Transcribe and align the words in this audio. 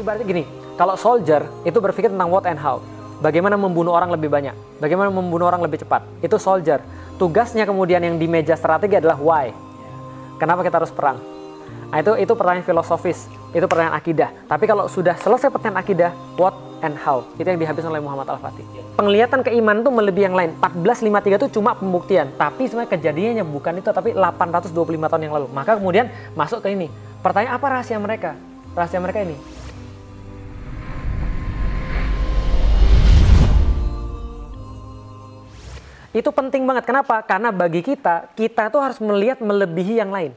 ibaratnya 0.00 0.26
gini, 0.26 0.44
kalau 0.80 0.96
soldier 0.96 1.44
itu 1.62 1.76
berpikir 1.76 2.08
tentang 2.08 2.32
what 2.32 2.48
and 2.48 2.56
how. 2.56 2.80
Bagaimana 3.20 3.60
membunuh 3.60 3.92
orang 3.92 4.08
lebih 4.16 4.32
banyak, 4.32 4.56
bagaimana 4.80 5.12
membunuh 5.12 5.44
orang 5.44 5.60
lebih 5.60 5.84
cepat. 5.84 6.08
Itu 6.24 6.40
soldier. 6.40 6.80
Tugasnya 7.20 7.68
kemudian 7.68 8.00
yang 8.00 8.16
di 8.16 8.24
meja 8.24 8.56
strategi 8.56 8.96
adalah 8.96 9.20
why. 9.20 9.52
Kenapa 10.40 10.64
kita 10.64 10.80
harus 10.80 10.88
perang? 10.88 11.20
Nah, 11.92 12.00
itu 12.00 12.16
itu 12.16 12.32
pertanyaan 12.32 12.64
filosofis, 12.64 13.28
itu 13.52 13.66
pertanyaan 13.68 13.92
akidah. 14.00 14.32
Tapi 14.48 14.64
kalau 14.64 14.88
sudah 14.88 15.20
selesai 15.20 15.52
pertanyaan 15.52 15.84
akidah, 15.84 16.10
what 16.40 16.56
and 16.80 16.96
how, 16.96 17.20
itu 17.36 17.44
yang 17.44 17.60
dihabiskan 17.60 17.92
oleh 17.92 18.00
Muhammad 18.00 18.24
Al-Fatih. 18.30 18.64
Penglihatan 18.96 19.44
keimanan 19.44 19.84
itu 19.84 19.92
melebihi 19.92 20.24
yang 20.32 20.36
lain. 20.38 20.56
1453 20.64 21.44
itu 21.44 21.60
cuma 21.60 21.76
pembuktian, 21.76 22.32
tapi 22.40 22.72
sebenarnya 22.72 22.90
kejadiannya 22.96 23.44
bukan 23.44 23.84
itu, 23.84 23.92
tapi 23.92 24.16
825 24.16 24.72
tahun 25.12 25.22
yang 25.28 25.34
lalu. 25.36 25.46
Maka 25.52 25.76
kemudian 25.76 26.08
masuk 26.32 26.64
ke 26.64 26.72
ini. 26.72 26.88
Pertanyaan 27.20 27.60
apa 27.60 27.66
rahasia 27.68 28.00
mereka? 28.00 28.32
Rahasia 28.72 28.96
mereka 28.96 29.20
ini. 29.20 29.59
Itu 36.10 36.34
penting 36.34 36.66
banget. 36.66 36.90
Kenapa? 36.90 37.22
Karena 37.22 37.54
bagi 37.54 37.86
kita, 37.86 38.34
kita 38.34 38.66
tuh 38.66 38.82
harus 38.82 38.98
melihat 38.98 39.38
melebihi 39.38 40.02
yang 40.02 40.10
lain. 40.10 40.34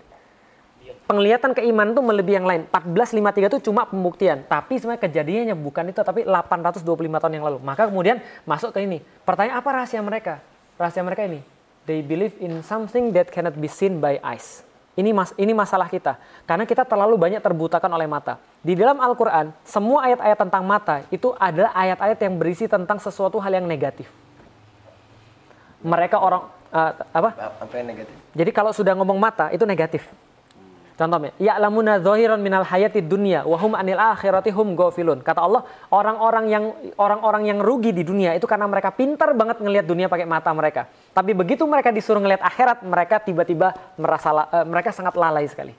Penglihatan 1.03 1.51
keimanan 1.57 1.97
itu 1.97 2.03
melebihi 2.05 2.35
yang 2.37 2.47
lain. 2.47 2.61
1453 2.69 3.49
itu 3.57 3.59
cuma 3.69 3.83
pembuktian. 3.89 4.45
Tapi 4.45 4.77
sebenarnya 4.77 5.01
kejadiannya 5.01 5.55
bukan 5.57 5.89
itu, 5.89 5.99
tapi 6.05 6.23
825 6.29 6.85
tahun 7.19 7.33
yang 7.33 7.45
lalu. 7.49 7.57
Maka 7.59 7.89
kemudian 7.89 8.21
masuk 8.45 8.69
ke 8.69 8.85
ini. 8.85 9.01
Pertanyaan 9.25 9.59
apa 9.59 9.69
rahasia 9.73 9.99
mereka? 10.05 10.39
Rahasia 10.77 11.01
mereka 11.01 11.25
ini. 11.25 11.41
They 11.89 12.05
believe 12.05 12.37
in 12.39 12.61
something 12.63 13.11
that 13.17 13.33
cannot 13.33 13.57
be 13.57 13.67
seen 13.67 13.97
by 13.97 14.21
eyes. 14.21 14.63
Ini 14.93 15.09
mas, 15.09 15.33
ini 15.41 15.57
masalah 15.57 15.89
kita. 15.89 16.21
Karena 16.45 16.69
kita 16.69 16.85
terlalu 16.85 17.17
banyak 17.17 17.41
terbutakan 17.41 17.89
oleh 17.97 18.05
mata. 18.05 18.37
Di 18.61 18.77
dalam 18.77 19.01
Al-Quran, 19.01 19.49
semua 19.65 20.05
ayat-ayat 20.05 20.37
tentang 20.37 20.63
mata 20.63 21.01
itu 21.09 21.33
adalah 21.41 21.73
ayat-ayat 21.73 22.19
yang 22.21 22.37
berisi 22.37 22.69
tentang 22.69 23.01
sesuatu 23.01 23.41
hal 23.41 23.57
yang 23.57 23.65
negatif 23.65 24.05
mereka 25.83 26.17
orang 26.23 26.47
uh, 26.71 26.91
apa? 27.11 27.29
Apa 27.59 27.73
yang 27.77 27.87
negatif? 27.91 28.15
Jadi 28.33 28.51
kalau 28.55 28.71
sudah 28.71 28.95
ngomong 28.95 29.19
mata 29.19 29.51
itu 29.51 29.67
negatif. 29.67 30.07
Contohnya, 30.93 31.33
ya'lamuna 31.41 31.97
zahiran 31.97 32.37
minal 32.37 32.61
hayati 32.61 33.01
dunia 33.01 33.41
wa 33.49 33.57
hum 33.57 33.73
anil 33.73 33.97
akhirati 33.97 34.53
hum 34.53 34.77
ghafilun. 34.77 35.25
Kata 35.25 35.41
Allah, 35.41 35.65
orang-orang 35.89 36.45
yang 36.53 36.63
orang-orang 37.01 37.49
yang 37.49 37.57
rugi 37.65 37.89
di 37.89 38.05
dunia 38.05 38.37
itu 38.37 38.45
karena 38.45 38.69
mereka 38.69 38.93
pintar 38.93 39.33
banget 39.33 39.57
ngelihat 39.57 39.89
dunia 39.89 40.05
pakai 40.05 40.29
mata 40.29 40.53
mereka. 40.53 40.85
Tapi 41.09 41.33
begitu 41.33 41.65
mereka 41.65 41.89
disuruh 41.89 42.21
ngelihat 42.21 42.45
akhirat, 42.45 42.85
mereka 42.85 43.17
tiba-tiba 43.17 43.73
merasa 43.97 44.29
uh, 44.29 44.65
mereka 44.69 44.93
sangat 44.93 45.17
lalai 45.17 45.49
sekali. 45.49 45.73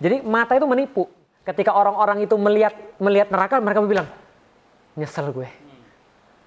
Jadi 0.00 0.24
mata 0.24 0.56
itu 0.56 0.64
menipu. 0.64 1.04
Ketika 1.44 1.76
orang-orang 1.76 2.24
itu 2.24 2.32
melihat 2.40 2.72
melihat 2.96 3.28
neraka, 3.28 3.60
mereka 3.60 3.84
bilang, 3.84 4.08
"Nyesel 4.96 5.28
gue." 5.36 5.48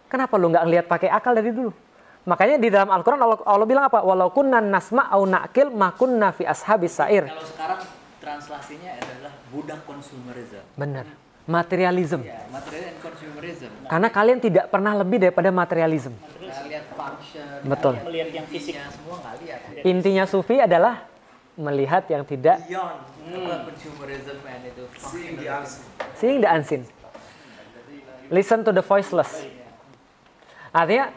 Kenapa 0.09 0.33
lu 0.41 0.49
nggak 0.49 0.65
ngelihat 0.65 0.85
pakai 0.89 1.13
akal 1.13 1.37
dari 1.37 1.53
dulu? 1.53 1.69
Makanya 2.27 2.59
di 2.59 2.67
dalam 2.67 2.91
Al-Quran 2.91 3.23
Allah, 3.23 3.39
Allah 3.47 3.63
bilang 3.63 3.87
apa? 3.87 4.03
Walau 4.03 4.27
kunna 4.35 4.59
nasma 4.59 5.07
au 5.07 5.23
na'kil 5.23 5.71
makun 5.71 6.19
nafi 6.19 6.43
ashabis 6.43 6.99
sair. 6.99 7.23
Kalau 7.23 7.39
sekarang 7.39 7.79
translasinya 8.19 8.91
adalah 8.99 9.31
budak 9.47 9.79
konsumerisme. 9.87 10.59
Benar. 10.75 11.07
Materialism. 11.47 12.27
Ya, 12.27 12.43
material 12.51 12.91
and 12.91 12.99
consumerism. 12.99 13.71
Nah, 13.71 13.87
Karena 13.87 14.07
kalian 14.11 14.39
tidak 14.43 14.67
pernah 14.67 14.91
lebih 14.99 15.23
daripada 15.23 15.47
materialism. 15.55 16.11
lihat 16.67 16.83
function, 16.91 17.47
Betul. 17.63 17.95
melihat 18.03 18.29
yang 18.35 18.47
fisiknya 18.51 18.91
semua 18.91 19.23
nggak 19.23 19.35
lihat. 19.47 19.59
Intinya 19.87 20.27
sufi 20.27 20.59
adalah 20.59 21.07
melihat 21.55 22.03
yang 22.11 22.27
tidak 22.27 22.59
Beyond 22.67 22.99
apa 23.31 23.71
consumerism 23.71 24.37
and 24.43 24.63
itu 24.67 24.83
functionalism. 24.99 25.79
seeing 26.19 26.43
the 26.43 26.49
unseen. 26.51 26.83
Listen 28.27 28.67
to 28.67 28.75
the 28.75 28.83
voiceless. 28.83 29.47
Artinya 30.75 31.15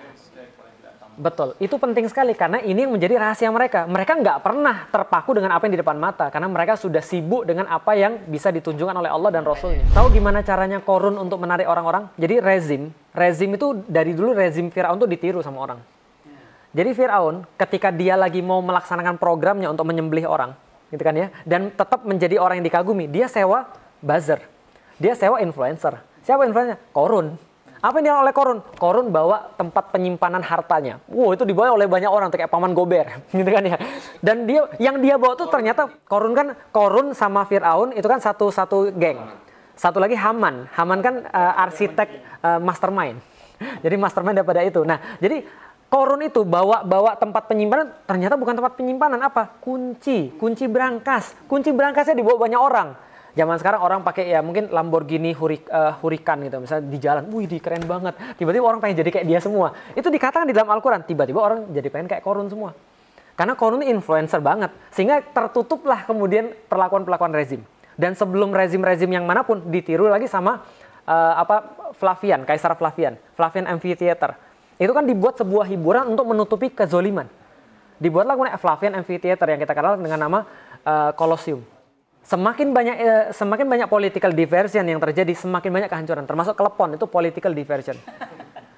Betul, 1.21 1.53
itu 1.61 1.77
penting 1.77 2.09
sekali 2.09 2.33
karena 2.33 2.65
ini 2.65 2.89
yang 2.89 2.97
menjadi 2.97 3.21
rahasia 3.21 3.53
mereka. 3.53 3.85
Mereka 3.85 4.25
nggak 4.25 4.41
pernah 4.41 4.89
terpaku 4.89 5.37
dengan 5.37 5.53
apa 5.53 5.69
yang 5.69 5.77
di 5.77 5.81
depan 5.85 6.01
mata 6.01 6.33
karena 6.33 6.49
mereka 6.49 6.81
sudah 6.81 7.05
sibuk 7.05 7.45
dengan 7.45 7.69
apa 7.69 7.93
yang 7.93 8.25
bisa 8.25 8.49
ditunjukkan 8.49 8.97
oleh 8.97 9.13
Allah 9.13 9.29
dan 9.29 9.45
Rasulnya. 9.45 9.85
Tahu 9.93 10.17
gimana 10.17 10.41
caranya 10.41 10.81
korun 10.81 11.21
untuk 11.21 11.37
menarik 11.37 11.69
orang-orang? 11.69 12.09
Jadi 12.17 12.41
rezim, 12.41 12.83
rezim 13.13 13.53
itu 13.53 13.85
dari 13.85 14.17
dulu 14.17 14.33
rezim 14.33 14.73
Fir'aun 14.73 14.97
tuh 14.97 15.05
ditiru 15.05 15.45
sama 15.45 15.61
orang. 15.61 15.85
Jadi 16.73 16.91
Fir'aun 16.97 17.45
ketika 17.61 17.93
dia 17.93 18.17
lagi 18.17 18.41
mau 18.41 18.65
melaksanakan 18.65 19.21
programnya 19.21 19.69
untuk 19.69 19.85
menyembelih 19.93 20.25
orang, 20.25 20.57
gitu 20.89 21.05
kan 21.05 21.21
ya, 21.21 21.29
dan 21.45 21.69
tetap 21.69 22.01
menjadi 22.01 22.41
orang 22.41 22.65
yang 22.65 22.67
dikagumi, 22.73 23.05
dia 23.13 23.29
sewa 23.29 23.69
buzzer, 24.01 24.41
dia 24.97 25.13
sewa 25.13 25.37
influencer. 25.45 26.01
Siapa 26.25 26.49
influencer? 26.49 26.81
Korun. 26.97 27.50
Apa 27.81 27.97
yang 27.97 28.13
dilakukan 28.13 28.25
oleh 28.29 28.35
Korun? 28.37 28.59
Korun 28.77 29.07
bawa 29.09 29.57
tempat 29.57 29.89
penyimpanan 29.89 30.45
hartanya. 30.45 31.01
Wow, 31.09 31.33
itu 31.33 31.49
dibawa 31.49 31.73
oleh 31.73 31.89
banyak 31.89 32.13
orang, 32.13 32.29
kayak 32.29 32.53
paman 32.53 32.77
Gober, 32.77 33.09
gitu 33.33 33.49
kan 33.49 33.65
ya. 33.65 33.81
Dan 34.21 34.45
dia 34.45 34.69
yang 34.77 35.01
dia 35.01 35.17
bawa 35.17 35.33
tuh 35.33 35.49
ternyata 35.49 35.89
Korun 36.05 36.37
kan 36.37 36.53
Korun 36.69 37.17
sama 37.17 37.49
Firaun 37.49 37.97
itu 37.97 38.05
kan 38.05 38.21
satu 38.21 38.53
satu 38.53 38.93
geng. 38.93 39.17
Satu 39.81 39.97
lagi 39.97 40.13
Haman. 40.13 40.69
Haman 40.77 41.01
kan 41.01 41.25
uh, 41.25 41.63
arsitek 41.65 42.09
uh, 42.45 42.61
mastermind. 42.61 43.17
Jadi 43.85 43.97
mastermind 43.97 44.37
daripada 44.37 44.61
itu. 44.61 44.85
Nah, 44.85 45.01
jadi 45.21 45.45
Korun 45.91 46.23
itu 46.23 46.47
bawa 46.47 46.87
bawa 46.87 47.19
tempat 47.19 47.51
penyimpanan 47.51 48.07
ternyata 48.07 48.39
bukan 48.39 48.55
tempat 48.55 48.79
penyimpanan 48.79 49.19
apa? 49.27 49.59
Kunci, 49.59 50.31
kunci 50.39 50.71
berangkas. 50.71 51.35
Kunci 51.51 51.75
berangkasnya 51.75 52.15
dibawa 52.15 52.39
banyak 52.39 52.61
orang. 52.63 52.89
Zaman 53.31 53.57
sekarang 53.63 53.81
orang 53.87 54.01
pakai 54.03 54.27
ya 54.27 54.43
mungkin 54.43 54.75
Lamborghini 54.75 55.31
Hurik, 55.31 55.63
uh, 55.71 55.95
Huracan 56.03 56.43
gitu, 56.43 56.57
misalnya 56.59 56.85
di 56.91 56.99
jalan, 56.99 57.23
wih 57.31 57.47
di 57.47 57.63
keren 57.63 57.87
banget. 57.87 58.19
Tiba-tiba 58.35 58.67
orang 58.67 58.83
pengen 58.83 59.07
jadi 59.07 59.11
kayak 59.15 59.27
dia 59.27 59.39
semua. 59.39 59.71
Itu 59.95 60.11
dikatakan 60.11 60.51
di 60.51 60.55
dalam 60.55 60.67
Al-Quran, 60.67 61.07
tiba-tiba 61.07 61.39
orang 61.39 61.71
jadi 61.71 61.87
pengen 61.95 62.11
kayak 62.11 62.27
Korun 62.27 62.51
semua. 62.51 62.75
Karena 63.39 63.55
Korun 63.55 63.87
influencer 63.87 64.43
banget, 64.43 64.75
sehingga 64.91 65.23
tertutuplah 65.23 66.11
kemudian 66.11 66.51
perlakuan-perlakuan 66.67 67.31
rezim. 67.31 67.63
Dan 67.95 68.19
sebelum 68.19 68.51
rezim-rezim 68.51 69.07
yang 69.07 69.23
mana 69.23 69.47
pun 69.47 69.63
ditiru 69.63 70.11
lagi 70.11 70.27
sama 70.27 70.67
uh, 71.07 71.35
apa 71.39 71.71
Flavian, 71.95 72.43
Kaisar 72.43 72.75
Flavian, 72.75 73.15
Flavian 73.39 73.71
Amphitheater. 73.71 74.35
Itu 74.75 74.91
kan 74.91 75.07
dibuat 75.07 75.39
sebuah 75.39 75.71
hiburan 75.71 76.11
untuk 76.11 76.27
menutupi 76.27 76.73
kezoliman. 76.73 77.31
Dibuatlah 78.01 78.35
kemudian 78.35 78.59
Flavian 78.59 78.93
Amphitheater 78.99 79.47
yang 79.55 79.61
kita 79.61 79.77
kenal 79.77 79.95
dengan 79.95 80.19
nama 80.19 80.39
uh, 80.83 81.13
Colosseum 81.15 81.80
semakin 82.31 82.71
banyak 82.71 82.97
eh, 83.03 83.25
semakin 83.35 83.67
banyak 83.67 83.89
political 83.91 84.31
diversion 84.31 84.87
yang 84.87 85.03
terjadi, 85.03 85.35
semakin 85.35 85.71
banyak 85.75 85.91
kehancuran. 85.91 86.25
Termasuk 86.31 86.55
klepon 86.55 86.95
itu 86.95 87.11
political 87.11 87.51
diversion. 87.51 87.99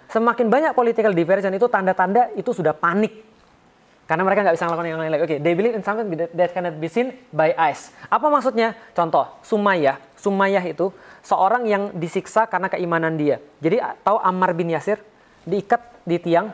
Semakin 0.09 0.49
banyak 0.49 0.73
political 0.73 1.13
diversion 1.13 1.53
itu 1.53 1.69
tanda-tanda 1.69 2.33
itu 2.33 2.49
sudah 2.57 2.73
panik. 2.73 3.29
Karena 4.09 4.29
mereka 4.29 4.45
nggak 4.45 4.57
bisa 4.57 4.69
melakukan 4.69 4.89
yang 4.93 5.01
lain 5.01 5.13
lagi. 5.13 5.23
Oke, 5.25 5.31
okay, 5.37 5.39
they 5.41 5.57
believe 5.57 5.73
in 5.73 5.85
something 5.85 6.09
that 6.13 6.51
cannot 6.53 6.77
be 6.77 6.89
seen 6.89 7.17
by 7.33 7.53
eyes. 7.57 7.93
Apa 8.13 8.29
maksudnya? 8.29 8.77
Contoh, 8.93 9.25
Sumayyah. 9.41 9.97
Sumayyah 10.21 10.65
itu 10.69 10.93
seorang 11.25 11.65
yang 11.65 11.83
disiksa 11.97 12.45
karena 12.45 12.69
keimanan 12.69 13.17
dia. 13.17 13.41
Jadi 13.65 13.81
tahu 14.05 14.21
Ammar 14.21 14.53
bin 14.53 14.69
Yasir 14.69 15.01
diikat 15.49 15.81
di 16.05 16.21
tiang 16.21 16.53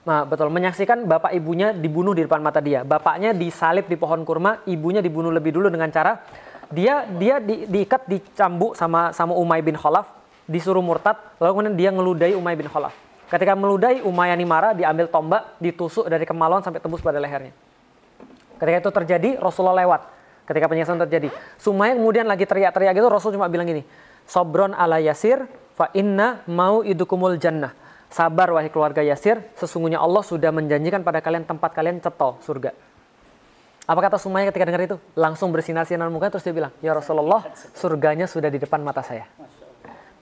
Nah, 0.00 0.24
betul. 0.24 0.48
Menyaksikan 0.48 1.04
bapak 1.04 1.36
ibunya 1.36 1.76
dibunuh 1.76 2.16
di 2.16 2.24
depan 2.24 2.40
mata 2.40 2.64
dia. 2.64 2.80
Bapaknya 2.88 3.36
disalib 3.36 3.84
di 3.84 4.00
pohon 4.00 4.24
kurma, 4.24 4.64
ibunya 4.64 5.04
dibunuh 5.04 5.28
lebih 5.28 5.52
dulu 5.52 5.68
dengan 5.68 5.92
cara 5.92 6.24
dia 6.70 7.02
dia 7.18 7.42
di, 7.42 7.66
diikat 7.66 8.06
dicambuk 8.06 8.78
sama 8.78 9.10
sama 9.10 9.34
Umay 9.34 9.60
bin 9.60 9.74
Khalaf, 9.74 10.06
disuruh 10.46 10.80
murtad, 10.80 11.18
lalu 11.42 11.50
kemudian 11.52 11.74
dia 11.76 11.90
ngeludahi 11.90 12.32
Umay 12.38 12.54
bin 12.54 12.70
Khalaf. 12.70 12.94
Ketika 13.30 13.54
meludahi 13.54 14.02
Umayyani 14.02 14.42
marah, 14.42 14.72
diambil 14.74 15.06
tombak, 15.06 15.54
ditusuk 15.62 16.06
dari 16.10 16.26
kemaluan 16.26 16.66
sampai 16.66 16.82
tembus 16.82 16.98
pada 16.98 17.22
lehernya. 17.22 17.54
Ketika 18.58 18.76
itu 18.82 18.90
terjadi, 18.90 19.30
Rasulullah 19.38 19.86
lewat. 19.86 20.02
Ketika 20.50 20.66
penyiksaan 20.66 20.98
terjadi, 21.06 21.30
Sumayyah 21.62 21.94
kemudian 21.94 22.26
lagi 22.26 22.42
teriak-teriak 22.42 22.98
gitu, 22.98 23.06
Rasul 23.06 23.30
cuma 23.38 23.46
bilang 23.46 23.70
gini, 23.70 23.86
Sobron 24.26 24.74
ala 24.74 24.98
Yasir, 24.98 25.46
fa 25.78 25.94
inna 25.94 26.42
mau 26.50 26.82
idukumul 26.82 27.38
jannah 27.38 27.70
Sabar 28.10 28.50
wahai 28.50 28.74
keluarga 28.74 29.06
Yasir, 29.06 29.38
sesungguhnya 29.54 30.02
Allah 30.02 30.26
sudah 30.26 30.50
menjanjikan 30.50 31.06
pada 31.06 31.22
kalian 31.22 31.46
tempat 31.46 31.70
kalian 31.70 32.02
ceto 32.02 32.42
surga. 32.42 32.74
Apa 33.86 34.00
kata 34.02 34.18
Sumayyah 34.18 34.50
ketika 34.50 34.66
dengar 34.66 34.82
itu? 34.82 34.96
Langsung 35.14 35.54
bersinar-sinar 35.54 36.10
muka 36.10 36.26
terus 36.30 36.42
dia 36.42 36.50
bilang, 36.50 36.74
"Ya 36.82 36.90
Rasulullah, 36.90 37.46
surganya 37.74 38.26
sudah 38.26 38.50
di 38.50 38.58
depan 38.58 38.82
mata 38.82 39.02
saya." 39.06 39.30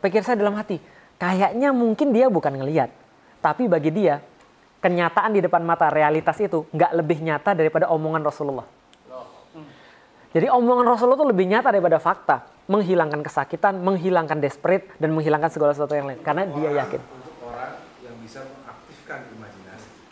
Pikir 0.04 0.20
saya 0.20 0.36
dalam 0.36 0.56
hati, 0.56 0.80
kayaknya 1.16 1.72
mungkin 1.72 2.12
dia 2.12 2.28
bukan 2.28 2.60
ngeliat, 2.60 2.92
tapi 3.40 3.68
bagi 3.68 3.88
dia 3.88 4.20
kenyataan 4.84 5.34
di 5.34 5.40
depan 5.40 5.64
mata 5.64 5.88
realitas 5.88 6.36
itu 6.44 6.68
nggak 6.70 6.92
lebih 6.92 7.18
nyata 7.24 7.56
daripada 7.56 7.88
omongan 7.88 8.20
Rasulullah. 8.20 8.68
Jadi 10.28 10.44
omongan 10.44 10.92
Rasulullah 10.92 11.24
itu 11.24 11.28
lebih 11.32 11.46
nyata 11.48 11.72
daripada 11.72 11.96
fakta, 11.96 12.44
menghilangkan 12.68 13.24
kesakitan, 13.24 13.80
menghilangkan 13.80 14.38
desperate, 14.44 14.92
dan 15.00 15.16
menghilangkan 15.16 15.48
segala 15.48 15.72
sesuatu 15.72 15.96
yang 15.96 16.04
lain. 16.04 16.20
Karena 16.20 16.44
dia 16.44 16.84
yakin. 16.84 17.27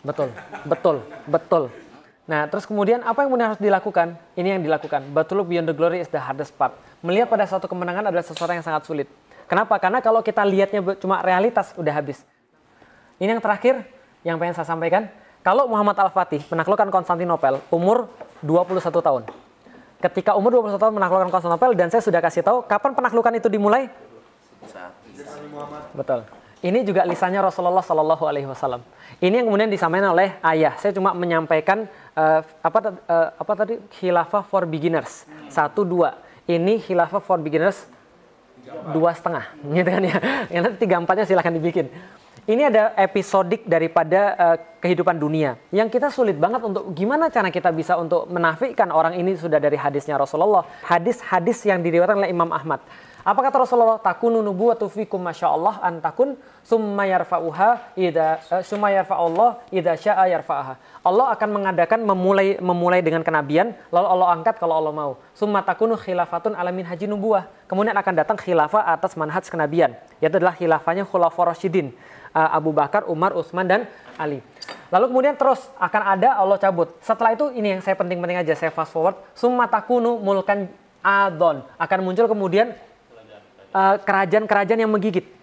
Betul, 0.07 0.31
betul, 0.63 0.97
betul. 1.27 1.63
Nah, 2.27 2.47
terus 2.47 2.63
kemudian 2.63 3.03
apa 3.03 3.23
yang 3.23 3.27
kemudian 3.31 3.47
harus 3.51 3.59
dilakukan? 3.59 4.15
Ini 4.39 4.55
yang 4.55 4.63
dilakukan. 4.63 5.11
But 5.11 5.27
to 5.27 5.35
look 5.35 5.51
beyond 5.51 5.67
the 5.67 5.75
glory 5.75 5.99
is 5.99 6.07
the 6.07 6.19
hardest 6.19 6.55
part. 6.55 6.75
Melihat 7.03 7.27
pada 7.27 7.43
suatu 7.43 7.67
kemenangan 7.67 8.07
adalah 8.07 8.23
sesuatu 8.23 8.51
yang 8.51 8.63
sangat 8.63 8.87
sulit. 8.87 9.07
Kenapa? 9.47 9.75
Karena 9.79 9.99
kalau 9.99 10.23
kita 10.23 10.43
lihatnya 10.43 10.79
cuma 10.99 11.19
realitas, 11.23 11.71
udah 11.75 11.91
habis. 11.91 12.23
Ini 13.19 13.35
yang 13.35 13.43
terakhir 13.43 13.83
yang 14.23 14.35
pengen 14.39 14.55
saya 14.55 14.67
sampaikan. 14.67 15.07
Kalau 15.43 15.71
Muhammad 15.71 15.95
Al-Fatih 15.95 16.43
menaklukkan 16.51 16.91
Konstantinopel 16.91 17.63
umur 17.71 18.11
21 18.43 18.83
tahun. 18.83 19.23
Ketika 20.03 20.35
umur 20.35 20.51
21 20.67 20.75
tahun 20.75 20.93
menaklukkan 20.99 21.31
Konstantinopel 21.31 21.71
dan 21.79 21.87
saya 21.87 22.03
sudah 22.03 22.19
kasih 22.19 22.43
tahu 22.43 22.67
kapan 22.67 22.91
penaklukan 22.91 23.31
itu 23.39 23.47
dimulai? 23.47 23.87
Betul. 25.95 26.27
Ini 26.67 26.83
juga 26.83 27.07
lisannya 27.07 27.39
Rasulullah 27.39 27.79
Shallallahu 27.79 28.27
Alaihi 28.27 28.43
Wasallam. 28.43 28.83
Ini 29.23 29.39
yang 29.39 29.47
kemudian 29.47 29.71
disampaikan 29.71 30.11
oleh 30.11 30.35
ayah. 30.43 30.75
Saya 30.75 30.91
cuma 30.91 31.15
menyampaikan 31.15 31.87
eh, 32.11 32.41
apa 32.43 32.79
eh, 32.91 33.29
apa 33.39 33.53
tadi 33.55 33.79
khilafah 33.95 34.43
for 34.43 34.67
beginners 34.67 35.23
satu 35.47 35.87
dua. 35.87 36.19
Ini 36.43 36.83
khilafah 36.83 37.23
for 37.23 37.39
beginners 37.39 37.87
dua 38.91 39.15
setengah, 39.15 39.47
gitu 39.79 39.87
kan 39.87 40.03
ya. 40.03 40.19
Yang 40.51 40.61
nanti 40.67 40.77
tiga 40.83 40.99
empatnya 40.99 41.23
silahkan 41.23 41.55
dibikin. 41.55 41.87
Ini 42.47 42.67
ada 42.67 42.91
episodik 42.99 43.63
daripada 43.63 44.35
eh, 44.35 44.57
kehidupan 44.83 45.15
dunia 45.15 45.55
yang 45.71 45.87
kita 45.87 46.11
sulit 46.11 46.35
banget 46.35 46.67
untuk 46.67 46.91
gimana 46.91 47.31
cara 47.31 47.47
kita 47.47 47.71
bisa 47.71 47.95
untuk 47.95 48.27
menafikan 48.27 48.91
orang 48.91 49.15
ini 49.15 49.39
sudah 49.39 49.63
dari 49.63 49.79
hadisnya 49.79 50.19
Rasulullah. 50.19 50.67
Hadis-hadis 50.83 51.63
yang 51.63 51.79
diriwayatkan 51.79 52.27
oleh 52.27 52.31
Imam 52.35 52.51
Ahmad. 52.51 52.83
Apa 53.27 53.43
kata 53.43 53.59
Rasulullah? 53.59 53.99
Takunu 53.99 54.39
nubuwatu 54.39 54.87
fikum 54.87 55.19
masyaallah 55.19 55.83
an 55.83 55.99
takun 55.99 56.39
summa 56.63 57.03
yarfa'uha 57.11 57.99
idza 57.99 58.39
eh, 58.39 58.63
summa 58.63 58.87
yarfa'ullah 58.87 59.67
idza 59.67 59.99
syaa 59.99 60.31
yarfa'aha. 60.31 61.03
Allah 61.03 61.35
akan 61.35 61.49
mengadakan 61.51 62.07
memulai 62.07 62.55
memulai 62.63 63.03
dengan 63.03 63.27
kenabian 63.27 63.75
lalu 63.91 64.07
Allah 64.07 64.31
angkat 64.31 64.55
kalau 64.55 64.79
Allah 64.79 64.95
mau. 64.95 65.11
Summa 65.35 65.59
takunu 65.59 65.99
khilafatun 65.99 66.55
alamin 66.55 66.87
haji 66.87 67.03
nubuwah. 67.11 67.51
Kemudian 67.67 67.99
akan 67.99 68.13
datang 68.15 68.39
khilafah 68.39 68.95
atas 68.95 69.19
manhaj 69.19 69.43
kenabian. 69.51 69.91
Yaitu 70.23 70.39
adalah 70.39 70.55
khilafahnya 70.55 71.03
khulafaur 71.03 71.51
rasyidin. 71.51 71.91
Eh, 72.31 72.49
Abu 72.55 72.71
Bakar, 72.71 73.11
Umar, 73.11 73.35
Utsman 73.35 73.67
dan 73.67 73.91
Ali. 74.15 74.39
Lalu 74.87 75.11
kemudian 75.11 75.35
terus 75.35 75.67
akan 75.75 76.15
ada 76.15 76.39
Allah 76.39 76.55
cabut. 76.55 76.95
Setelah 77.03 77.35
itu 77.35 77.51
ini 77.51 77.75
yang 77.75 77.83
saya 77.83 77.99
penting-penting 77.99 78.39
aja 78.39 78.55
saya 78.55 78.71
fast 78.71 78.95
forward. 78.95 79.19
Summa 79.35 79.67
takunu 79.67 80.15
mulkan 80.15 80.71
adon. 81.03 81.67
Akan 81.75 82.07
muncul 82.07 82.23
kemudian 82.31 82.71
kerajaan-kerajaan 83.75 84.79
yang 84.81 84.91
menggigit. 84.91 85.37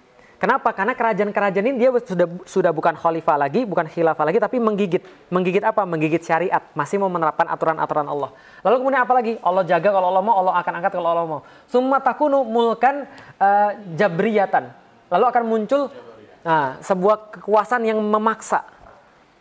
Kenapa? 0.45 0.77
Karena 0.77 0.93
kerajaan-kerajaan 0.93 1.65
ini 1.73 1.77
dia 1.81 1.91
sudah 1.95 2.29
sudah 2.45 2.69
bukan 2.69 2.93
khalifah 3.01 3.41
lagi, 3.41 3.65
bukan 3.65 3.89
khilafah 3.89 4.29
lagi, 4.29 4.37
tapi 4.37 4.61
menggigit. 4.61 5.01
Menggigit 5.33 5.65
apa? 5.65 5.89
Menggigit 5.89 6.21
syariat. 6.21 6.61
Masih 6.77 7.01
mau 7.01 7.09
menerapkan 7.09 7.49
aturan-aturan 7.49 8.05
Allah. 8.05 8.35
Lalu 8.61 8.75
kemudian 8.83 9.03
apa 9.09 9.15
lagi? 9.17 9.41
Allah 9.41 9.65
jaga 9.65 9.89
kalau 9.89 10.13
Allah 10.13 10.21
mau, 10.21 10.37
Allah 10.37 10.61
akan 10.61 10.73
angkat 10.83 10.93
kalau 11.01 11.09
Allah 11.17 11.25
mau. 11.25 11.41
Summa 11.71 12.03
takunu 12.03 12.45
mulkan 12.45 13.09
eh, 13.41 13.71
jabriyatan. 13.97 14.69
Lalu 15.09 15.25
akan 15.33 15.43
muncul 15.49 15.83
nah, 16.45 16.77
sebuah 16.83 17.41
kekuasaan 17.41 17.89
yang 17.89 18.03
memaksa 18.03 18.69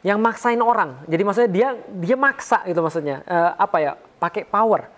yang 0.07 0.19
maksain 0.19 0.59
orang. 0.59 1.03
Jadi 1.07 1.21
maksudnya 1.23 1.51
dia 1.51 1.69
dia 1.99 2.15
maksa 2.19 2.61
gitu 2.69 2.79
maksudnya. 2.79 3.25
Eh, 3.27 3.51
apa 3.59 3.77
ya? 3.81 3.91
Pakai 4.21 4.45
power. 4.45 4.92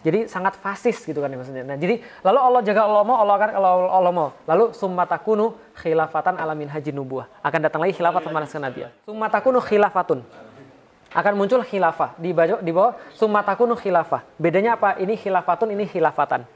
Jadi 0.00 0.32
sangat 0.32 0.56
fasis 0.56 0.96
gitu 1.04 1.20
kan 1.20 1.28
ya 1.28 1.36
maksudnya. 1.36 1.60
Nah, 1.60 1.76
jadi 1.76 2.00
lalu 2.24 2.38
Allah 2.40 2.60
jaga 2.64 2.88
Allah 2.88 3.04
mau, 3.04 3.20
Allah 3.20 3.34
akan 3.36 3.50
Allah 3.92 4.12
mau. 4.12 4.28
Lalu 4.48 4.72
summa 4.72 5.04
takunu 5.04 5.52
khilafatan 5.76 6.40
alamin 6.40 6.72
haji 6.72 6.88
nubuah. 6.88 7.28
Akan 7.44 7.60
datang 7.60 7.84
lagi 7.84 7.92
khilafat 7.92 8.24
manas 8.32 8.48
kenabian. 8.48 8.88
Summa 9.04 9.28
takunu 9.28 9.60
khilafatun. 9.60 10.24
Akan 11.12 11.36
muncul 11.36 11.60
khilafah 11.66 12.16
di 12.16 12.32
bawah 12.32 12.64
di 12.64 12.72
bawah 12.72 12.96
summa 13.12 13.44
takunu 13.44 13.76
khilafah. 13.76 14.24
Bedanya 14.40 14.80
apa? 14.80 14.96
Ini 14.96 15.20
khilafatun, 15.20 15.68
ini 15.76 15.84
khilafatan. 15.84 16.48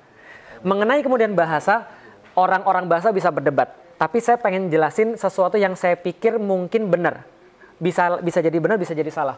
Mengenai 0.65 1.05
kemudian 1.05 1.37
bahasa, 1.37 1.85
orang-orang 2.33 2.89
bahasa 2.89 3.13
bisa 3.13 3.29
berdebat. 3.29 3.77
Tapi 4.01 4.25
saya 4.25 4.41
pengen 4.41 4.73
jelasin 4.73 5.21
sesuatu 5.21 5.61
yang 5.61 5.77
saya 5.77 6.01
pikir 6.01 6.41
mungkin 6.41 6.89
benar. 6.89 7.29
Bisa 7.77 8.17
bisa 8.25 8.41
jadi 8.41 8.57
benar, 8.57 8.81
bisa 8.81 8.97
jadi 8.97 9.13
salah. 9.13 9.37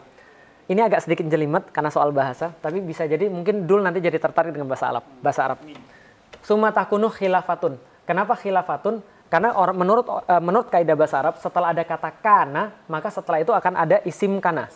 Ini 0.67 0.83
agak 0.83 1.07
sedikit 1.07 1.31
jelimet 1.31 1.71
karena 1.71 1.95
soal 1.95 2.11
bahasa, 2.11 2.51
tapi 2.59 2.83
bisa 2.83 3.07
jadi 3.07 3.31
mungkin 3.31 3.71
dul 3.71 3.87
nanti 3.87 4.03
jadi 4.03 4.19
tertarik 4.19 4.51
dengan 4.51 4.67
bahasa 4.67 4.91
Arab. 4.91 5.05
Bahasa 5.23 5.41
Arab. 5.47 5.59
Summa 6.43 6.75
takunu 6.75 7.07
khilafatun. 7.07 7.79
Kenapa 8.03 8.35
khilafatun? 8.35 8.99
Karena 9.31 9.55
orang 9.55 9.79
menurut 9.79 10.07
eh, 10.27 10.43
menurut 10.43 10.67
kaidah 10.67 10.99
bahasa 10.99 11.23
Arab 11.23 11.39
setelah 11.39 11.71
ada 11.71 11.87
kata 11.87 12.11
kana, 12.19 12.75
maka 12.91 13.15
setelah 13.15 13.39
itu 13.39 13.55
akan 13.55 13.79
ada 13.79 14.03
isim 14.03 14.43
kana. 14.43 14.67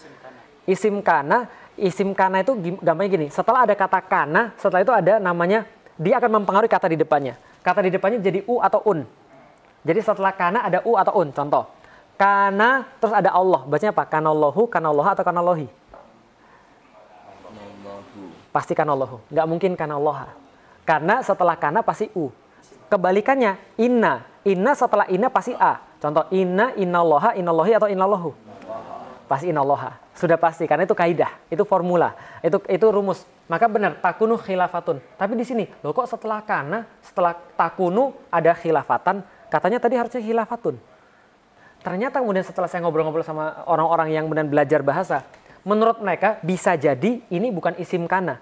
Isim 0.62 1.02
kana, 1.02 1.50
isim 1.74 2.14
kana 2.14 2.46
itu 2.46 2.54
gampangnya 2.78 3.10
gini, 3.10 3.26
setelah 3.26 3.66
ada 3.66 3.74
kata 3.74 3.98
kana, 4.06 4.54
setelah 4.62 4.86
itu 4.86 4.94
ada 4.94 5.18
namanya 5.18 5.66
dia 5.98 6.22
akan 6.22 6.38
mempengaruhi 6.38 6.70
kata 6.70 6.86
di 6.86 6.98
depannya. 7.02 7.34
Kata 7.66 7.82
di 7.82 7.90
depannya 7.90 8.22
jadi 8.22 8.46
u 8.46 8.62
atau 8.62 8.78
un. 8.86 9.02
Jadi 9.82 10.00
setelah 10.06 10.30
kana 10.38 10.62
ada 10.62 10.86
u 10.86 10.94
atau 10.94 11.18
un. 11.18 11.34
Contoh, 11.34 11.66
kana 12.14 12.86
terus 13.02 13.10
ada 13.10 13.34
Allah. 13.34 13.66
Bacanya 13.66 13.90
apa? 13.90 14.06
Kanallahu, 14.06 14.70
kanalloha 14.70 15.18
atau 15.18 15.26
kanallohi? 15.26 15.79
Pasti 18.50 18.74
kanallahu. 18.74 19.22
Nggak 19.30 19.46
mungkin 19.46 19.72
kanalloha. 19.78 20.34
Karena 20.82 21.22
setelah 21.22 21.54
kana 21.54 21.86
pasti 21.86 22.10
u. 22.18 22.34
Kebalikannya 22.90 23.58
inna. 23.78 24.26
Inna 24.42 24.74
setelah 24.74 25.06
inna 25.06 25.30
pasti 25.30 25.54
a. 25.54 25.78
Contoh 26.00 26.26
inna, 26.32 26.72
innalloha, 26.74 27.36
innallohi 27.36 27.76
atau 27.76 27.86
innallahu. 27.86 28.32
Pasti 29.30 29.52
innalloha. 29.52 30.00
Sudah 30.16 30.36
pasti 30.36 30.68
karena 30.68 30.84
itu 30.84 30.92
kaidah, 30.92 31.32
itu 31.48 31.64
formula, 31.64 32.12
itu 32.44 32.60
itu 32.68 32.86
rumus. 32.92 33.24
Maka 33.48 33.70
benar 33.72 33.96
takunu 34.02 34.36
khilafatun. 34.36 35.00
Tapi 35.16 35.32
di 35.32 35.48
sini, 35.48 35.64
loh 35.80 35.96
kok 35.96 36.10
setelah 36.10 36.44
kana, 36.44 36.84
setelah 37.00 37.32
takunu 37.56 38.12
ada 38.28 38.52
khilafatan, 38.52 39.24
katanya 39.48 39.80
tadi 39.80 39.96
harusnya 39.96 40.20
khilafatun. 40.20 40.76
Ternyata 41.80 42.20
kemudian 42.20 42.44
setelah 42.44 42.68
saya 42.68 42.84
ngobrol-ngobrol 42.84 43.24
sama 43.24 43.64
orang-orang 43.64 44.12
yang 44.12 44.28
kemudian 44.28 44.44
belajar 44.52 44.84
bahasa, 44.84 45.24
menurut 45.64 46.00
mereka 46.00 46.40
bisa 46.40 46.76
jadi 46.76 47.20
ini 47.28 47.48
bukan 47.52 47.76
isim 47.76 48.08
kana. 48.08 48.40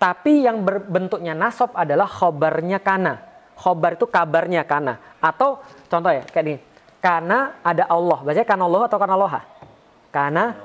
Tapi 0.00 0.48
yang 0.48 0.64
berbentuknya 0.64 1.36
nasab 1.36 1.76
adalah 1.76 2.08
khobarnya 2.08 2.80
kana. 2.80 3.20
Khobar 3.52 4.00
itu 4.00 4.08
kabarnya 4.08 4.64
kana. 4.64 4.96
Atau 5.20 5.60
contoh 5.92 6.08
ya, 6.08 6.24
kayak 6.24 6.44
ini. 6.48 6.56
Kana 7.04 7.60
ada 7.60 7.84
Allah. 7.84 8.24
Bacanya 8.24 8.48
kana 8.48 8.64
Allah 8.64 8.88
atau 8.88 8.96
kana 8.96 9.14
loha? 9.16 9.44
Kana 10.08 10.56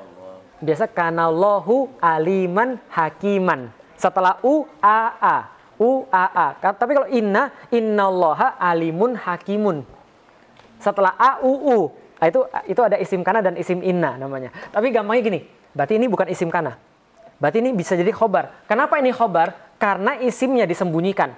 biasa 0.63 0.87
kana 0.87 1.27
Allahu 1.27 1.91
aliman 1.99 2.79
hakiman. 2.87 3.71
Setelah 3.99 4.39
u 4.43 4.63
a 4.79 5.01
a. 5.19 5.37
U 5.75 6.07
a 6.07 6.25
a. 6.31 6.47
Tapi 6.55 6.91
kalau 6.95 7.11
inna 7.11 7.51
innallaha 7.71 8.55
alimun 8.55 9.19
hakimun. 9.19 9.83
Setelah 10.79 11.15
a 11.19 11.43
u 11.43 11.51
u. 11.51 11.77
Nah, 12.15 12.31
itu 12.31 12.39
itu 12.71 12.81
ada 12.81 12.95
isim 12.95 13.19
kana 13.27 13.43
dan 13.43 13.59
isim 13.59 13.83
inna 13.83 14.15
namanya. 14.15 14.55
Tapi 14.71 14.87
gampangnya 14.95 15.23
gini, 15.23 15.39
berarti 15.75 15.99
ini 15.99 16.07
bukan 16.07 16.31
isim 16.31 16.47
kana. 16.47 16.79
Berarti 17.37 17.59
ini 17.59 17.75
bisa 17.75 17.93
jadi 17.99 18.09
khobar. 18.15 18.63
Kenapa 18.65 18.95
ini 18.97 19.11
khobar? 19.11 19.75
Karena 19.75 20.15
isimnya 20.23 20.63
disembunyikan. 20.63 21.35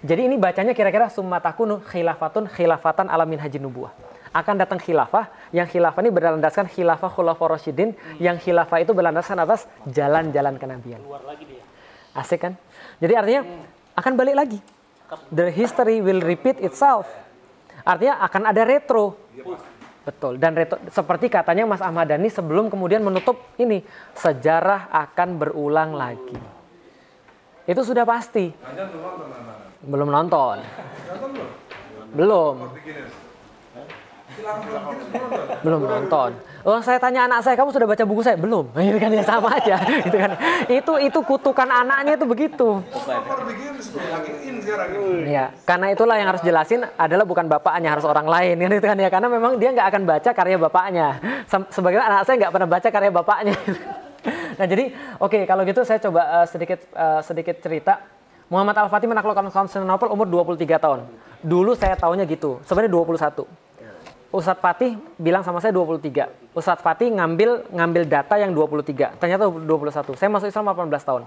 Jadi 0.00 0.30
ini 0.30 0.40
bacanya 0.40 0.72
kira-kira 0.72 1.12
summa 1.12 1.42
takunu 1.42 1.82
khilafatun 1.84 2.48
khilafatan 2.48 3.10
alamin 3.10 3.36
haji 3.36 3.60
nubuah. 3.60 3.92
Akan 4.30 4.54
datang 4.54 4.78
khilafah, 4.78 5.26
yang 5.50 5.66
khilafah 5.66 6.00
ini 6.06 6.14
berlandaskan 6.14 6.70
khilafah 6.70 7.10
khulafaur 7.10 7.50
rasyidin, 7.50 7.98
yang 8.22 8.38
khilafah 8.38 8.78
itu 8.78 8.94
berlandaskan 8.94 9.42
atas 9.42 9.66
jalan-jalan 9.90 10.54
kenabian. 10.54 11.02
Keluar 11.02 11.26
lagi 11.26 11.44
dia. 11.50 11.66
Asik 12.14 12.46
kan? 12.46 12.54
Jadi 13.02 13.12
artinya 13.18 13.42
akan 13.98 14.12
balik 14.14 14.38
lagi. 14.38 14.58
The 15.34 15.50
history 15.50 15.98
will 15.98 16.22
repeat 16.22 16.62
itself. 16.62 17.10
Artinya 17.82 18.22
akan 18.22 18.54
ada 18.54 18.62
retro. 18.62 19.18
Betul. 20.00 20.40
Dan 20.40 20.56
retro, 20.56 20.80
seperti 20.88 21.28
katanya 21.28 21.68
Mas 21.68 21.84
Ahmad 21.84 22.08
Dhani 22.08 22.32
sebelum 22.32 22.72
kemudian 22.72 23.04
menutup 23.04 23.36
ini, 23.60 23.84
sejarah 24.16 24.88
akan 24.88 25.36
berulang 25.36 25.92
lagi. 25.92 26.36
Itu 27.68 27.84
sudah 27.84 28.08
pasti. 28.08 28.50
Belum 28.50 28.88
nonton? 28.98 29.28
Belum 29.84 30.08
nonton. 30.08 30.56
Nonton 30.64 31.28
belum? 31.36 31.50
Belum. 32.16 32.54
For 32.56 32.72
beginners. 32.74 33.12
Silakan 33.12 33.18
for 33.18 33.76
beginners 33.76 34.00
belum 35.60 35.80
nonton? 35.84 36.30
Oh, 36.60 36.78
saya 36.84 37.00
tanya 37.00 37.24
anak 37.24 37.40
saya, 37.40 37.56
kamu 37.56 37.72
sudah 37.72 37.88
baca 37.88 38.04
buku 38.04 38.20
saya? 38.20 38.36
Belum. 38.36 38.68
Itu 38.76 38.98
kan 39.00 39.10
ya 39.12 39.24
sama 39.24 39.48
aja. 39.56 39.76
Itu 40.08 40.16
kan. 40.16 40.30
Itu 40.68 40.92
itu 41.00 41.18
kutukan 41.24 41.68
anaknya 41.68 42.20
itu 42.20 42.26
begitu. 42.28 42.68
Oh, 42.84 43.02
for 43.24 43.40
beginners 43.48 43.88
bro, 43.90 44.04
lagi 44.12 44.32
in 44.44 44.60
sekarang 44.60 44.90
ini. 44.92 45.32
Ya, 45.32 45.50
karena 45.64 45.86
itulah 45.92 46.16
yang 46.20 46.28
harus 46.28 46.42
jelasin 46.44 46.84
adalah 47.00 47.24
bukan 47.24 47.48
bapaknya, 47.48 47.96
harus 47.96 48.04
orang 48.04 48.28
lain 48.28 48.60
kan 48.60 48.70
itu 48.76 48.86
kan 48.86 48.98
ya. 49.00 49.08
Karena 49.08 49.28
memang 49.32 49.56
dia 49.56 49.72
nggak 49.72 49.88
akan 49.88 50.02
baca 50.04 50.30
karya 50.36 50.56
bapaknya. 50.60 51.06
Sebagaimana 51.48 52.06
anak 52.06 52.22
saya 52.28 52.36
nggak 52.44 52.52
pernah 52.52 52.68
baca 52.68 52.88
karya 52.92 53.10
bapaknya. 53.10 53.54
nah 54.60 54.66
jadi, 54.68 54.84
oke 55.16 55.48
kalau 55.48 55.62
gitu 55.64 55.80
saya 55.82 55.98
coba 55.98 56.44
eh, 56.44 56.46
sedikit 56.46 56.80
eh, 56.92 57.20
sedikit 57.24 57.56
cerita. 57.58 58.20
Muhammad 58.50 58.74
Al-Fatih 58.82 59.06
menaklukkan 59.06 59.46
Konstantinopel 59.54 60.10
umur 60.10 60.26
23 60.26 60.66
tahun. 60.82 61.06
Dulu 61.38 61.78
saya 61.78 61.94
taunya 61.94 62.26
gitu, 62.26 62.58
sebenarnya 62.66 62.90
21. 62.90 63.69
Ustadz 64.30 64.62
Fatih 64.62 64.94
bilang 65.18 65.42
sama 65.42 65.58
saya 65.58 65.74
23. 65.74 66.54
Ustadz 66.54 66.86
Fatih 66.86 67.10
ngambil 67.10 67.66
ngambil 67.74 68.02
data 68.06 68.38
yang 68.38 68.54
23. 68.54 69.18
Ternyata 69.18 69.50
21. 69.50 70.14
Saya 70.14 70.30
masuk 70.30 70.46
Islam 70.46 70.70
18 70.70 71.02
tahun. 71.02 71.22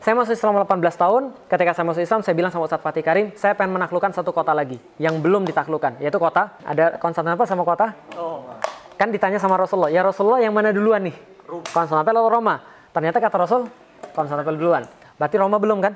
Saya 0.00 0.16
masuk 0.16 0.32
Islam 0.32 0.56
18 0.64 0.80
tahun, 0.96 1.22
ketika 1.44 1.76
saya 1.76 1.84
masuk 1.84 2.00
Islam, 2.00 2.20
saya 2.24 2.32
bilang 2.32 2.48
sama 2.48 2.64
Ustadz 2.64 2.80
Fatih 2.80 3.04
Karim, 3.04 3.36
saya 3.36 3.52
pengen 3.52 3.76
menaklukkan 3.76 4.16
satu 4.16 4.32
kota 4.32 4.56
lagi, 4.56 4.80
yang 4.96 5.20
belum 5.20 5.44
ditaklukkan, 5.44 6.00
yaitu 6.00 6.16
kota, 6.16 6.56
ada 6.64 6.96
Konstantinopel 6.96 7.44
sama 7.44 7.68
kota? 7.68 7.92
Oh. 8.16 8.48
Kan 8.96 9.12
ditanya 9.12 9.36
sama 9.36 9.60
Rasulullah, 9.60 9.92
ya 9.92 10.00
Rasulullah 10.00 10.40
yang 10.40 10.56
mana 10.56 10.72
duluan 10.72 11.04
nih? 11.04 11.12
Konstantinopel 11.44 12.16
atau 12.16 12.32
Roma? 12.32 12.64
Ternyata 12.96 13.20
kata 13.20 13.36
Rasul, 13.44 13.68
Konstantinopel 14.16 14.56
duluan. 14.56 14.88
Berarti 15.20 15.36
Roma 15.36 15.60
belum 15.60 15.84
kan? 15.84 15.92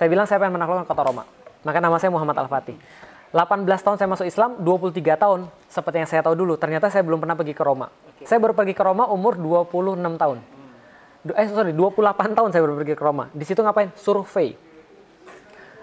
Saya 0.00 0.08
bilang 0.08 0.24
saya 0.24 0.40
pengen 0.40 0.56
menaklukkan 0.56 0.88
kota 0.88 1.04
Roma. 1.04 1.28
Maka 1.60 1.76
nama 1.76 2.00
saya 2.00 2.08
Muhammad 2.08 2.40
Al-Fatih. 2.40 2.80
18 3.34 3.66
tahun 3.66 3.96
saya 3.98 4.08
masuk 4.08 4.26
Islam, 4.26 4.50
23 4.62 5.18
tahun 5.18 5.40
seperti 5.66 5.96
yang 5.98 6.08
saya 6.08 6.22
tahu 6.22 6.34
dulu. 6.38 6.54
Ternyata 6.54 6.86
saya 6.88 7.02
belum 7.02 7.18
pernah 7.18 7.34
pergi 7.34 7.52
ke 7.52 7.62
Roma. 7.62 7.90
Saya 8.22 8.38
baru 8.38 8.54
pergi 8.54 8.72
ke 8.72 8.82
Roma 8.82 9.10
umur 9.10 9.34
26 9.34 10.14
tahun. 10.16 10.38
Du- 11.26 11.34
Eh 11.34 11.46
sorry, 11.50 11.74
28 11.74 12.32
tahun 12.32 12.48
saya 12.54 12.62
baru 12.62 12.74
pergi 12.78 12.94
ke 12.94 13.02
Roma. 13.02 13.26
Di 13.34 13.42
situ 13.42 13.58
ngapain? 13.60 13.90
Survei. 13.98 14.54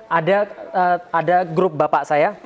Ada 0.08 0.38
eh, 0.72 0.98
ada 1.10 1.38
grup 1.44 1.74
bapak 1.74 2.06
saya, 2.06 2.38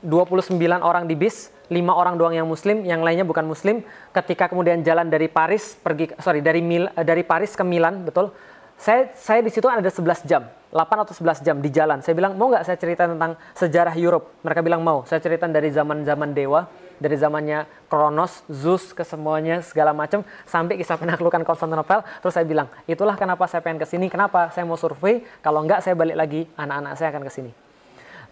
29 0.00 0.56
orang 0.78 1.04
di 1.04 1.18
bis, 1.18 1.50
5 1.66 1.74
orang 1.90 2.14
doang 2.14 2.32
yang 2.32 2.46
muslim, 2.46 2.86
yang 2.86 3.02
lainnya 3.02 3.26
bukan 3.26 3.42
muslim. 3.42 3.82
Ketika 4.14 4.46
kemudian 4.46 4.80
jalan 4.80 5.10
dari 5.10 5.26
Paris 5.26 5.74
pergi 5.74 6.14
sorry 6.16 6.38
dari 6.40 6.62
Mil, 6.62 6.86
eh, 6.86 7.04
dari 7.04 7.26
Paris 7.26 7.52
ke 7.52 7.66
Milan, 7.66 8.06
betul. 8.06 8.30
Saya 8.76 9.10
saya 9.16 9.40
di 9.40 9.50
situ 9.50 9.66
ada 9.66 9.88
11 9.88 10.22
jam, 10.22 10.46
8 10.76 11.08
atau 11.08 11.16
11 11.16 11.40
jam 11.40 11.56
di 11.56 11.72
jalan. 11.72 12.04
Saya 12.04 12.12
bilang, 12.12 12.36
"Mau 12.36 12.52
nggak 12.52 12.68
saya 12.68 12.76
cerita 12.76 13.08
tentang 13.08 13.40
sejarah 13.56 13.96
Europe?" 13.96 14.44
Mereka 14.44 14.60
bilang, 14.60 14.84
"Mau." 14.84 15.08
Saya 15.08 15.24
cerita 15.24 15.48
dari 15.48 15.72
zaman-zaman 15.72 16.36
dewa, 16.36 16.68
dari 17.00 17.16
zamannya 17.16 17.64
Kronos, 17.88 18.44
Zeus, 18.52 18.92
ke 18.92 19.04
semuanya 19.04 19.64
segala 19.64 19.96
macam 19.96 20.20
sampai 20.44 20.76
kisah 20.76 21.00
penaklukan 21.00 21.40
Konstantinopel. 21.44 22.04
Terus 22.20 22.34
saya 22.36 22.44
bilang, 22.44 22.68
itulah 22.84 23.16
kenapa 23.16 23.48
saya 23.48 23.64
pengen 23.64 23.80
ke 23.80 23.88
sini. 23.88 24.12
Kenapa? 24.12 24.52
Saya 24.52 24.68
mau 24.68 24.76
survei. 24.76 25.24
Kalau 25.40 25.64
enggak 25.64 25.80
saya 25.80 25.96
balik 25.96 26.16
lagi, 26.16 26.44
anak-anak 26.56 26.92
saya 26.96 27.08
akan 27.12 27.24
ke 27.24 27.32
sini. 27.32 27.65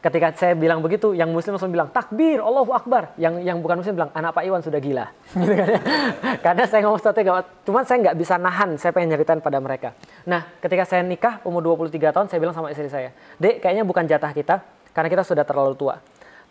Ketika 0.04 0.36
saya 0.36 0.52
bilang 0.52 0.84
begitu, 0.84 1.16
yang 1.16 1.32
muslim 1.32 1.56
langsung 1.56 1.72
bilang 1.72 1.88
takbir, 1.88 2.36
Allahu 2.36 2.76
Akbar. 2.76 3.16
Yang 3.16 3.40
yang 3.40 3.64
bukan 3.64 3.80
muslim 3.80 3.96
bilang 3.96 4.12
anak 4.12 4.36
Pak 4.36 4.44
Iwan 4.44 4.60
sudah 4.60 4.76
gila. 4.76 5.08
Gitu 5.40 5.54
kan 5.56 5.64
ya. 5.64 5.80
Karena 6.44 6.68
saya 6.68 6.84
ngomong 6.84 7.00
strategi, 7.00 7.32
cuman 7.64 7.82
saya 7.88 7.96
nggak 8.04 8.16
bisa 8.20 8.36
nahan, 8.36 8.76
saya 8.76 8.92
pengen 8.92 9.16
nyeritain 9.16 9.40
pada 9.40 9.56
mereka. 9.64 9.96
Nah, 10.28 10.44
ketika 10.60 10.84
saya 10.84 11.00
nikah 11.00 11.40
umur 11.48 11.64
23 11.80 12.12
tahun, 12.12 12.28
saya 12.28 12.36
bilang 12.36 12.52
sama 12.52 12.68
istri 12.68 12.92
saya, 12.92 13.16
Dek, 13.40 13.64
kayaknya 13.64 13.88
bukan 13.88 14.04
jatah 14.04 14.28
kita, 14.36 14.60
karena 14.92 15.08
kita 15.08 15.24
sudah 15.24 15.44
terlalu 15.48 15.72
tua. 15.72 15.96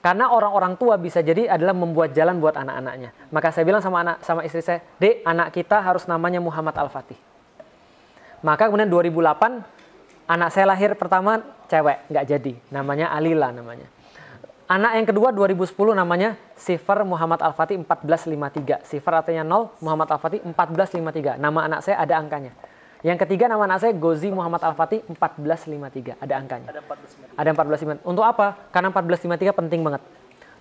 Karena 0.01 0.33
orang-orang 0.33 0.74
tua 0.74 0.98
bisa 0.98 1.22
jadi 1.22 1.45
adalah 1.45 1.77
membuat 1.77 2.10
jalan 2.17 2.41
buat 2.41 2.57
anak-anaknya. 2.57 3.13
Maka 3.29 3.53
saya 3.53 3.69
bilang 3.69 3.86
sama 3.86 4.01
anak 4.01 4.25
sama 4.25 4.41
istri 4.50 4.65
saya, 4.65 4.81
Dek, 4.98 5.22
anak 5.29 5.53
kita 5.53 5.77
harus 5.77 6.10
namanya 6.10 6.41
Muhammad 6.41 6.74
Al-Fatih. 6.74 7.22
Maka 8.41 8.65
kemudian 8.65 8.89
2008 8.89 9.83
anak 10.27 10.50
saya 10.51 10.65
lahir 10.70 10.96
pertama 10.96 11.44
cewek, 11.68 12.10
nggak 12.10 12.25
jadi. 12.27 12.53
Namanya 12.72 13.12
Alila 13.12 13.50
namanya. 13.51 13.88
Anak 14.63 14.92
yang 14.96 15.08
kedua 15.08 15.30
2010 15.36 15.75
namanya 15.92 16.39
Sifar 16.56 17.03
Muhammad 17.03 17.44
Al-Fatih 17.44 17.77
1453. 17.84 18.88
Sifar 18.88 19.20
artinya 19.20 19.44
0, 19.44 19.75
Muhammad 19.84 20.08
Al-Fatih 20.15 20.39
1453. 20.39 21.36
Nama 21.36 21.60
anak 21.68 21.80
saya 21.84 22.00
ada 22.00 22.15
angkanya. 22.15 22.56
Yang 23.03 23.27
ketiga 23.27 23.51
nama 23.51 23.68
anak 23.68 23.84
saya 23.84 23.92
Gozi 23.92 24.32
Muhammad 24.32 24.63
Al-Fatih 24.63 25.03
1453. 25.12 26.15
Ada 26.24 26.34
angkanya. 26.39 26.68
Ada 26.72 26.80
14 26.80 27.36
Ada 27.36 27.50
1453. 28.00 28.08
Untuk 28.08 28.24
apa? 28.24 28.56
Karena 28.72 28.89
1453 28.96 29.51
penting 29.51 29.82
banget. 29.84 30.01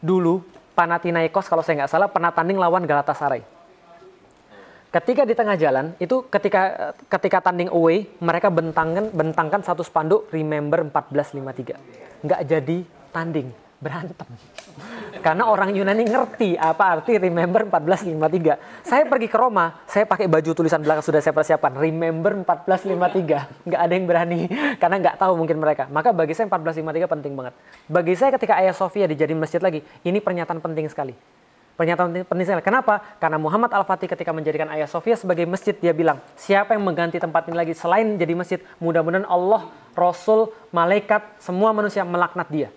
Dulu 0.02 0.42
Panathinaikos 0.72 1.46
kalau 1.52 1.60
saya 1.60 1.84
nggak 1.84 1.92
salah 1.92 2.08
pernah 2.08 2.32
tanding 2.32 2.56
lawan 2.56 2.82
Galatasaray. 2.88 3.61
Ketika 4.92 5.24
di 5.24 5.32
tengah 5.32 5.56
jalan 5.56 5.96
itu 5.96 6.28
ketika 6.28 6.92
ketika 7.08 7.40
tanding 7.40 7.72
away 7.72 8.04
mereka 8.20 8.52
bentangkan 8.52 9.08
bentangkan 9.08 9.64
satu 9.64 9.80
spanduk 9.80 10.28
remember 10.28 10.84
1453. 10.84 12.20
Nggak 12.20 12.40
jadi 12.44 12.78
tanding, 13.08 13.48
berantem. 13.80 14.28
Karena 15.24 15.48
orang 15.48 15.72
Yunani 15.72 16.04
ngerti 16.04 16.60
apa 16.60 17.00
arti 17.00 17.16
remember 17.16 17.64
1453. 17.72 18.84
Saya 18.84 19.08
pergi 19.08 19.32
ke 19.32 19.36
Roma, 19.40 19.80
saya 19.88 20.04
pakai 20.04 20.28
baju 20.28 20.52
tulisan 20.52 20.84
belakang 20.84 21.00
sudah 21.00 21.24
saya 21.24 21.32
persiapkan 21.32 21.72
remember 21.72 22.36
1453. 22.44 23.64
Nggak 23.64 23.80
ada 23.80 23.92
yang 23.96 24.04
berani 24.04 24.40
karena 24.76 24.96
nggak 25.00 25.16
tahu 25.16 25.40
mungkin 25.40 25.56
mereka. 25.56 25.88
Maka 25.88 26.12
bagi 26.12 26.36
saya 26.36 26.52
1453 26.52 27.08
penting 27.08 27.32
banget. 27.32 27.56
Bagi 27.88 28.12
saya 28.12 28.28
ketika 28.36 28.60
Ayah 28.60 28.76
Sofia 28.76 29.08
dijadiin 29.08 29.40
masjid 29.40 29.64
lagi, 29.64 29.80
ini 30.04 30.20
pernyataan 30.20 30.60
penting 30.60 30.84
sekali. 30.92 31.16
Pernyataan 31.72 32.28
penting- 32.28 32.46
sekali. 32.46 32.60
Kenapa? 32.60 33.00
Karena 33.16 33.40
Muhammad 33.40 33.72
Al-Fatih 33.72 34.04
ketika 34.04 34.28
menjadikan 34.30 34.68
Ayah 34.68 34.84
Sofia 34.84 35.16
sebagai 35.16 35.48
masjid, 35.48 35.72
dia 35.72 35.96
bilang, 35.96 36.20
siapa 36.36 36.76
yang 36.76 36.84
mengganti 36.84 37.16
tempat 37.16 37.48
ini 37.48 37.56
lagi 37.56 37.72
selain 37.72 38.20
jadi 38.20 38.36
masjid, 38.36 38.60
mudah-mudahan 38.76 39.24
Allah, 39.24 39.72
Rasul, 39.96 40.52
Malaikat, 40.68 41.24
semua 41.40 41.72
manusia 41.72 42.04
melaknat 42.04 42.48
dia. 42.52 42.68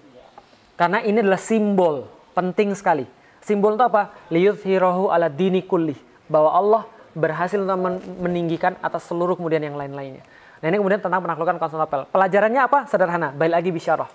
Karena 0.80 1.04
ini 1.04 1.20
adalah 1.20 1.40
simbol, 1.40 2.08
penting 2.32 2.72
sekali. 2.76 3.04
Simbol 3.44 3.76
itu 3.76 3.84
apa? 3.84 4.16
Liyudhirahu 4.32 5.12
ala 5.12 5.28
dini 5.28 5.62
kulli. 5.64 5.96
Bahwa 6.26 6.50
Allah 6.56 6.82
berhasil 7.14 7.62
untuk 7.62 7.78
men- 7.80 8.04
meninggikan 8.20 8.76
atas 8.82 9.08
seluruh 9.08 9.40
kemudian 9.40 9.64
yang 9.64 9.78
lain-lainnya. 9.80 10.26
Nah 10.60 10.66
ini 10.68 10.82
kemudian 10.82 11.00
tentang 11.00 11.22
penaklukan 11.22 11.62
Konstantinopel. 11.62 12.10
Pelajarannya 12.10 12.62
apa? 12.64 12.80
Sederhana. 12.90 13.32
Balik 13.32 13.54
lagi 13.60 13.70
bisyarah. 13.72 14.10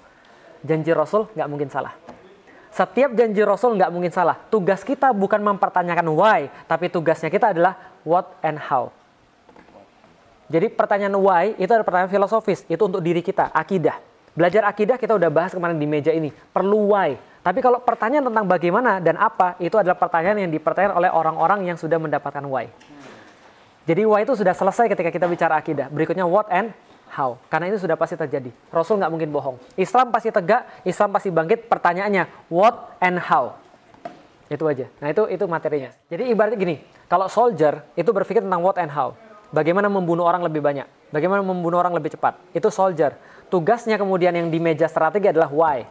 Janji 0.61 0.93
Rasul 0.93 1.31
nggak 1.33 1.49
mungkin 1.49 1.69
salah. 1.73 1.95
Setiap 2.71 3.11
janji 3.19 3.43
Rasul 3.43 3.75
nggak 3.75 3.91
mungkin 3.91 4.15
salah. 4.15 4.39
Tugas 4.47 4.87
kita 4.87 5.11
bukan 5.11 5.43
mempertanyakan 5.43 6.07
why, 6.15 6.47
tapi 6.71 6.87
tugasnya 6.87 7.27
kita 7.27 7.50
adalah 7.50 7.75
what 8.07 8.31
and 8.47 8.62
how. 8.62 8.95
Jadi 10.50 10.67
pertanyaan 10.71 11.15
why 11.19 11.55
itu 11.59 11.71
adalah 11.71 11.87
pertanyaan 11.87 12.11
filosofis, 12.11 12.67
itu 12.67 12.83
untuk 12.83 13.03
diri 13.03 13.23
kita, 13.23 13.50
akidah. 13.55 13.99
Belajar 14.35 14.67
akidah 14.67 14.99
kita 14.99 15.19
udah 15.19 15.31
bahas 15.31 15.50
kemarin 15.55 15.79
di 15.79 15.87
meja 15.87 16.15
ini, 16.15 16.31
perlu 16.31 16.95
why. 16.95 17.19
Tapi 17.41 17.59
kalau 17.59 17.83
pertanyaan 17.83 18.31
tentang 18.31 18.47
bagaimana 18.47 19.03
dan 19.03 19.19
apa, 19.19 19.59
itu 19.59 19.75
adalah 19.75 19.99
pertanyaan 19.99 20.47
yang 20.47 20.50
dipertanyakan 20.50 20.95
oleh 20.95 21.11
orang-orang 21.11 21.71
yang 21.71 21.79
sudah 21.79 21.99
mendapatkan 21.99 22.43
why. 22.47 22.71
Jadi 23.89 24.03
why 24.07 24.23
itu 24.23 24.39
sudah 24.39 24.55
selesai 24.55 24.87
ketika 24.87 25.11
kita 25.11 25.27
bicara 25.27 25.59
akidah. 25.59 25.91
Berikutnya 25.91 26.23
what 26.29 26.47
and 26.53 26.71
how. 27.11 27.37
Karena 27.50 27.69
itu 27.69 27.83
sudah 27.83 27.99
pasti 27.99 28.14
terjadi. 28.14 28.49
Rasul 28.71 29.02
nggak 29.02 29.11
mungkin 29.11 29.29
bohong. 29.35 29.57
Islam 29.75 30.14
pasti 30.14 30.31
tegak, 30.31 30.67
Islam 30.87 31.11
pasti 31.11 31.29
bangkit. 31.29 31.67
Pertanyaannya 31.67 32.49
what 32.49 32.97
and 33.02 33.19
how. 33.19 33.59
Itu 34.47 34.67
aja. 34.67 34.87
Nah 35.02 35.11
itu 35.11 35.26
itu 35.31 35.45
materinya. 35.47 35.90
Jadi 36.11 36.31
ibaratnya 36.31 36.59
gini, 36.59 36.76
kalau 37.11 37.26
soldier 37.26 37.83
itu 37.99 38.11
berpikir 38.11 38.43
tentang 38.43 38.62
what 38.62 38.79
and 38.79 38.90
how. 38.90 39.14
Bagaimana 39.50 39.90
membunuh 39.90 40.26
orang 40.26 40.47
lebih 40.47 40.62
banyak. 40.62 40.87
Bagaimana 41.11 41.43
membunuh 41.43 41.83
orang 41.83 41.90
lebih 41.95 42.14
cepat. 42.14 42.38
Itu 42.55 42.71
soldier. 42.71 43.19
Tugasnya 43.50 43.99
kemudian 43.99 44.31
yang 44.31 44.47
di 44.47 44.62
meja 44.62 44.87
strategi 44.87 45.26
adalah 45.26 45.50
why. 45.50 45.83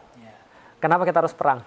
Kenapa 0.80 1.04
kita 1.04 1.20
harus 1.20 1.36
perang? 1.36 1.60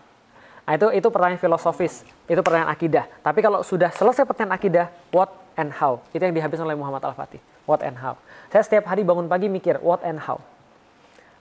Nah, 0.63 0.73
itu 0.73 0.89
itu 0.95 1.07
pertanyaan 1.11 1.37
filosofis, 1.37 2.07
itu 2.25 2.39
pertanyaan 2.41 2.71
akidah. 2.71 3.05
Tapi 3.21 3.39
kalau 3.43 3.61
sudah 3.61 3.91
selesai 3.91 4.23
pertanyaan 4.25 4.57
akidah, 4.57 4.85
what 5.13 5.29
and 5.59 5.69
how? 5.75 6.01
Itu 6.15 6.23
yang 6.23 6.33
dihabiskan 6.33 6.65
oleh 6.65 6.79
Muhammad 6.79 7.03
Al-Fatih. 7.03 7.37
What 7.63 7.81
and 7.83 7.95
how? 7.99 8.19
Saya 8.51 8.63
setiap 8.65 8.91
hari 8.91 9.07
bangun 9.07 9.31
pagi 9.31 9.47
mikir 9.47 9.79
what 9.79 10.03
and 10.03 10.19
how. 10.19 10.43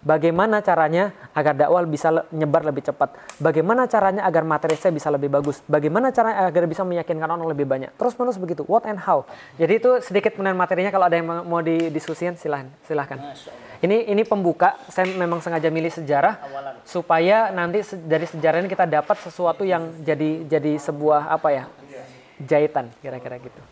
Bagaimana 0.02 0.58
caranya 0.66 1.14
agar 1.30 1.54
dakwah 1.54 1.86
bisa 1.86 2.10
nyebar 2.34 2.66
lebih 2.66 2.82
cepat? 2.82 3.14
Bagaimana 3.38 3.86
caranya 3.86 4.26
agar 4.26 4.42
materi 4.42 4.74
saya 4.74 4.90
bisa 4.90 5.06
lebih 5.14 5.30
bagus? 5.30 5.62
Bagaimana 5.70 6.10
caranya 6.10 6.50
agar 6.50 6.66
bisa 6.66 6.82
meyakinkan 6.82 7.30
orang 7.30 7.46
lebih 7.46 7.70
banyak? 7.70 7.94
Terus 7.94 8.18
menerus 8.18 8.34
begitu. 8.34 8.66
What 8.66 8.82
and 8.82 8.98
how? 8.98 9.22
Jadi 9.62 9.78
itu 9.78 9.90
sedikit 10.02 10.34
kemudian 10.34 10.58
materinya. 10.58 10.90
Kalau 10.90 11.06
ada 11.06 11.14
yang 11.14 11.46
mau- 11.46 11.62
didiskusikan, 11.62 12.34
silahkan. 12.34 12.74
Silahkan. 12.82 13.14
Ini 13.78 14.10
ini 14.10 14.26
pembuka. 14.26 14.74
Saya 14.90 15.06
memang 15.06 15.38
sengaja 15.38 15.70
milih 15.70 15.94
sejarah 15.94 16.34
supaya 16.82 17.54
nanti 17.54 17.86
dari 18.02 18.26
sejarah 18.26 18.58
ini 18.58 18.66
kita 18.66 18.90
dapat 18.90 19.22
sesuatu 19.22 19.62
yang 19.62 20.02
jadi 20.02 20.50
jadi 20.50 20.82
sebuah 20.82 21.30
apa 21.30 21.54
ya 21.54 21.64
jahitan 22.42 22.90
kira-kira 22.98 23.38
gitu. 23.38 23.62